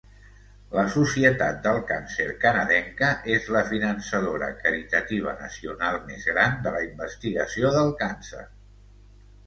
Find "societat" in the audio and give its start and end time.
0.93-1.59